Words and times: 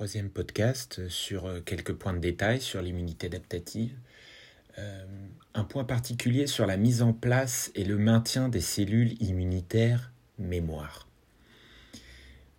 troisième 0.00 0.30
podcast 0.30 1.10
sur 1.10 1.44
euh, 1.44 1.60
quelques 1.60 1.92
points 1.92 2.14
de 2.14 2.20
détail 2.20 2.62
sur 2.62 2.80
l'immunité 2.80 3.26
adaptative. 3.26 3.92
Euh, 4.78 5.04
un 5.52 5.62
point 5.62 5.84
particulier 5.84 6.46
sur 6.46 6.64
la 6.64 6.78
mise 6.78 7.02
en 7.02 7.12
place 7.12 7.70
et 7.74 7.84
le 7.84 7.98
maintien 7.98 8.48
des 8.48 8.62
cellules 8.62 9.22
immunitaires 9.22 10.10
mémoire. 10.38 11.06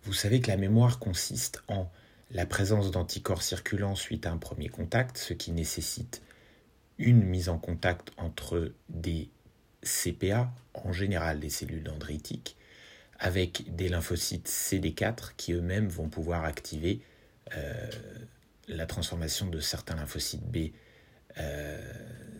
Vous 0.04 0.12
savez 0.12 0.40
que 0.40 0.52
la 0.52 0.56
mémoire 0.56 1.00
consiste 1.00 1.64
en 1.66 1.90
la 2.30 2.46
présence 2.46 2.92
d'anticorps 2.92 3.42
circulants 3.42 3.96
suite 3.96 4.24
à 4.24 4.30
un 4.30 4.38
premier 4.38 4.68
contact, 4.68 5.18
ce 5.18 5.34
qui 5.34 5.50
nécessite 5.50 6.22
une 6.98 7.24
mise 7.24 7.48
en 7.48 7.58
contact 7.58 8.12
entre 8.18 8.70
des 8.88 9.28
CPA, 9.82 10.54
en 10.74 10.92
général 10.92 11.40
des 11.40 11.50
cellules 11.50 11.82
dendritiques, 11.82 12.56
avec 13.18 13.74
des 13.74 13.88
lymphocytes 13.88 14.48
CD4 14.48 15.32
qui 15.36 15.54
eux-mêmes 15.54 15.88
vont 15.88 16.08
pouvoir 16.08 16.44
activer 16.44 17.00
euh, 17.56 17.90
la 18.68 18.86
transformation 18.86 19.46
de 19.46 19.60
certains 19.60 19.96
lymphocytes 19.96 20.44
B 20.44 20.72
euh, 21.38 21.80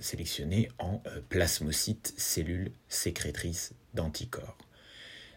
sélectionnés 0.00 0.68
en 0.78 1.02
euh, 1.06 1.20
plasmocytes, 1.28 2.14
cellules 2.16 2.72
sécrétrices 2.88 3.74
d'anticorps. 3.94 4.58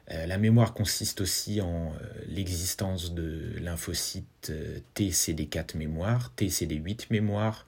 la 0.08 0.38
mémoire 0.38 0.74
consiste 0.74 1.20
aussi 1.20 1.62
en 1.62 1.94
l'existence 2.28 3.14
de 3.14 3.56
lymphocytes 3.60 4.52
TCD4 4.96 5.76
mémoire, 5.78 6.32
TCD8 6.38 7.08
mémoire, 7.10 7.66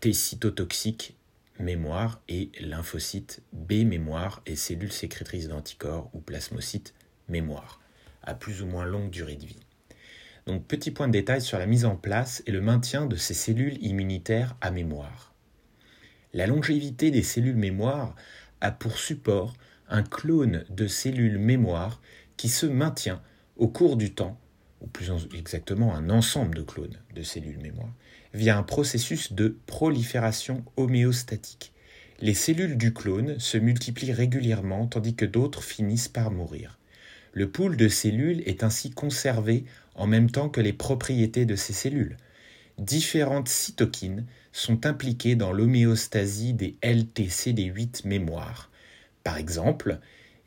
T 0.00 0.12
cytotoxiques 0.12 1.16
mémoire 1.60 2.20
et 2.28 2.50
lymphocytes 2.60 3.42
B 3.52 3.84
mémoire 3.84 4.42
et 4.46 4.56
cellules 4.56 4.92
sécrétrices 4.92 5.48
d'anticorps 5.48 6.10
ou 6.12 6.20
plasmocytes 6.20 6.94
mémoire, 7.28 7.80
à 8.22 8.34
plus 8.34 8.62
ou 8.62 8.66
moins 8.66 8.84
longue 8.84 9.10
durée 9.10 9.36
de 9.36 9.46
vie. 9.46 9.60
Donc 10.46 10.66
petit 10.66 10.90
point 10.90 11.08
de 11.08 11.12
détail 11.12 11.40
sur 11.40 11.58
la 11.58 11.66
mise 11.66 11.84
en 11.84 11.96
place 11.96 12.42
et 12.46 12.52
le 12.52 12.60
maintien 12.60 13.06
de 13.06 13.16
ces 13.16 13.34
cellules 13.34 13.82
immunitaires 13.82 14.56
à 14.60 14.70
mémoire. 14.70 15.32
La 16.34 16.46
longévité 16.46 17.10
des 17.10 17.22
cellules 17.22 17.56
mémoire 17.56 18.14
a 18.60 18.70
pour 18.70 18.98
support 18.98 19.54
un 19.88 20.02
clone 20.02 20.64
de 20.68 20.86
cellules 20.86 21.38
mémoire 21.38 22.00
qui 22.36 22.48
se 22.48 22.66
maintient 22.66 23.22
au 23.56 23.68
cours 23.68 23.96
du 23.96 24.12
temps, 24.12 24.38
ou 24.80 24.86
plus 24.86 25.10
exactement 25.34 25.94
un 25.94 26.10
ensemble 26.10 26.56
de 26.56 26.62
clones 26.62 26.98
de 27.14 27.22
cellules 27.22 27.60
mémoire, 27.60 27.94
via 28.34 28.58
un 28.58 28.62
processus 28.62 29.32
de 29.32 29.56
prolifération 29.66 30.64
homéostatique. 30.76 31.72
Les 32.20 32.34
cellules 32.34 32.76
du 32.76 32.92
clone 32.92 33.38
se 33.38 33.58
multiplient 33.58 34.12
régulièrement 34.12 34.86
tandis 34.86 35.14
que 35.14 35.24
d'autres 35.24 35.62
finissent 35.62 36.08
par 36.08 36.30
mourir. 36.30 36.78
Le 37.36 37.50
pool 37.50 37.76
de 37.76 37.88
cellules 37.88 38.44
est 38.46 38.62
ainsi 38.62 38.92
conservé 38.92 39.64
en 39.96 40.06
même 40.06 40.30
temps 40.30 40.48
que 40.48 40.60
les 40.60 40.72
propriétés 40.72 41.46
de 41.46 41.56
ces 41.56 41.72
cellules. 41.72 42.16
Différentes 42.78 43.48
cytokines 43.48 44.24
sont 44.52 44.86
impliquées 44.86 45.34
dans 45.34 45.52
l'homéostasie 45.52 46.52
des 46.52 46.76
LTCD8 46.82 48.06
mémoires. 48.06 48.70
Par 49.24 49.36
exemple, 49.36 49.98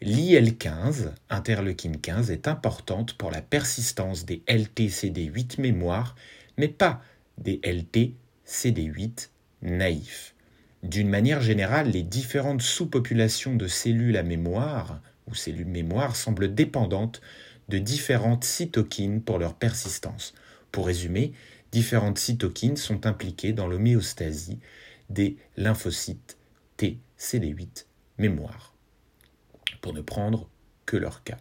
l'IL15, 0.02 1.12
interleukine 1.30 2.00
15, 2.00 2.32
est 2.32 2.48
importante 2.48 3.16
pour 3.16 3.32
la 3.32 3.42
persistance 3.42 4.26
des 4.26 4.42
LTCD8 4.48 5.60
mémoires, 5.60 6.16
mais 6.58 6.70
pas 6.70 7.02
des 7.38 7.60
LT 7.66 8.14
CD8 8.48 9.28
naïfs. 9.62 10.36
D'une 10.84 11.10
manière 11.10 11.42
générale, 11.42 11.92
les 11.92 12.04
différentes 12.04 12.62
sous-populations 12.62 13.56
de 13.56 13.68
cellules 13.68 14.16
à 14.16 14.24
mémoire 14.24 15.02
ou 15.28 15.36
cellules 15.36 15.68
mémoire 15.68 16.16
semblent 16.16 16.54
dépendantes 16.54 17.22
de 17.70 17.78
différentes 17.78 18.44
cytokines 18.44 19.22
pour 19.22 19.40
leur 19.40 19.56
persistance. 19.56 20.34
Pour 20.72 20.88
résumer, 20.88 21.34
différentes 21.72 22.18
cytokines 22.18 22.78
sont 22.78 23.06
impliquées 23.06 23.54
dans 23.54 23.68
l'homéostasie 23.68 24.60
des 25.10 25.38
lymphocytes 25.58 26.38
T 26.78 27.00
CD8 27.20 27.86
mémoire. 28.18 28.74
Pour 29.82 29.94
ne 29.94 30.02
prendre 30.02 30.50
que 30.86 30.98
leur 30.98 31.24
cas. 31.24 31.38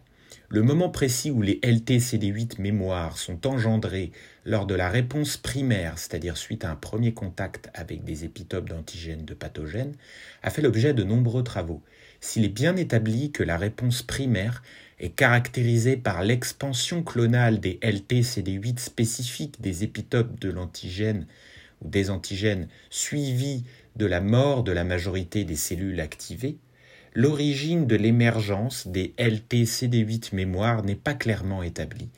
Le 0.49 0.61
moment 0.61 0.89
précis 0.89 1.29
où 1.29 1.41
les 1.41 1.59
LTCD8 1.61 2.61
mémoires 2.61 3.17
sont 3.17 3.45
engendrés 3.45 4.11
lors 4.45 4.65
de 4.65 4.75
la 4.75 4.89
réponse 4.89 5.35
primaire, 5.35 5.97
c'est-à-dire 5.97 6.37
suite 6.37 6.63
à 6.63 6.71
un 6.71 6.75
premier 6.75 7.13
contact 7.13 7.69
avec 7.73 8.05
des 8.05 8.23
épitopes 8.23 8.69
d'antigènes 8.69 9.25
de 9.25 9.33
pathogènes, 9.33 9.95
a 10.43 10.49
fait 10.49 10.61
l'objet 10.61 10.93
de 10.93 11.03
nombreux 11.03 11.43
travaux. 11.43 11.83
S'il 12.21 12.45
est 12.45 12.49
bien 12.49 12.75
établi 12.77 13.31
que 13.31 13.43
la 13.43 13.57
réponse 13.57 14.01
primaire 14.03 14.63
est 14.99 15.09
caractérisée 15.09 15.97
par 15.97 16.23
l'expansion 16.23 17.03
clonale 17.03 17.59
des 17.59 17.75
LTCD8 17.81 18.79
spécifiques 18.79 19.61
des 19.61 19.83
épitopes 19.83 20.39
de 20.39 20.49
l'antigène 20.49 21.27
ou 21.81 21.89
des 21.89 22.09
antigènes 22.09 22.67
suivis 22.89 23.65
de 23.97 24.05
la 24.05 24.21
mort 24.21 24.63
de 24.63 24.71
la 24.71 24.83
majorité 24.83 25.43
des 25.43 25.55
cellules 25.55 25.99
activées, 25.99 26.57
l'origine 27.17 27.87
de 27.87 27.95
l'émergence 27.95 28.85
des 28.85 29.15
LTCD8 29.17 30.35
mémoire 30.35 30.83
n'est 30.83 30.93
pas 30.93 31.15
clairement 31.15 31.63
établie. 31.63 32.09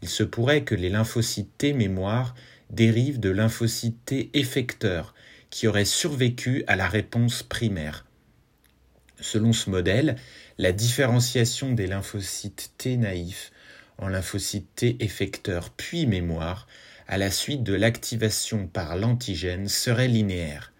Il 0.00 0.08
se 0.08 0.22
pourrait 0.22 0.62
que 0.62 0.76
les 0.76 0.90
lymphocytes 0.90 1.58
T 1.58 1.72
mémoire 1.72 2.36
dérivent 2.70 3.18
de 3.18 3.30
lymphocytes 3.30 4.04
T 4.04 4.30
effecteurs 4.32 5.12
qui 5.50 5.66
auraient 5.66 5.84
survécu 5.84 6.62
à 6.68 6.76
la 6.76 6.86
réponse 6.86 7.42
primaire. 7.42 8.06
Selon 9.18 9.52
ce 9.52 9.70
modèle, 9.70 10.14
la 10.58 10.70
différenciation 10.70 11.72
des 11.72 11.88
lymphocytes 11.88 12.74
T 12.78 12.96
naïfs 12.96 13.50
en 13.98 14.06
lymphocytes 14.06 14.72
T 14.76 14.96
effecteurs 15.00 15.70
puis 15.70 16.06
mémoire 16.06 16.68
à 17.08 17.18
la 17.18 17.32
suite 17.32 17.64
de 17.64 17.74
l'activation 17.74 18.68
par 18.68 18.94
l'antigène 18.94 19.66
serait 19.66 20.06
linéaire. 20.06 20.72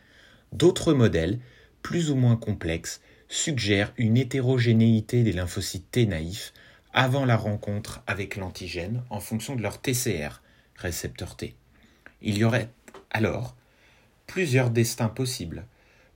D'autres 0.53 0.93
modèles, 0.93 1.41
plus 1.83 2.13
ou 2.13 2.15
moins 2.15 2.37
complexes, 2.37 3.01
suggère 3.35 3.93
une 3.97 4.17
hétérogénéité 4.17 5.25
des 5.25 5.33
lymphocytes 5.33 5.91
T 5.91 6.07
naïfs 6.07 6.53
avant 6.93 7.25
la 7.25 7.37
rencontre 7.37 8.01
avec 8.07 8.37
l'antigène 8.37 9.03
en 9.11 9.19
fonction 9.19 9.57
de 9.57 9.63
leur 9.63 9.81
TCR, 9.81 10.41
récepteur 10.77 11.37
T. 11.37 11.57
Il 12.23 12.39
y 12.39 12.45
aurait 12.45 12.71
alors 13.11 13.57
plusieurs 14.29 14.71
destins 14.71 15.09
possibles 15.09 15.67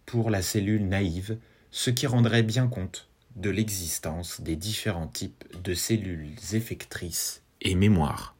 pour 0.06 0.30
la 0.30 0.42
cellule 0.42 0.86
naïve, 0.86 1.38
ce 1.72 1.90
qui 1.90 2.06
rendrait 2.06 2.44
bien 2.44 2.68
compte 2.68 3.08
de 3.34 3.50
l'existence 3.50 4.40
des 4.40 4.54
différents 4.54 5.08
types 5.08 5.44
de 5.64 5.74
cellules 5.74 6.30
effectrices 6.52 7.42
et 7.60 7.74
mémoire. 7.74 8.37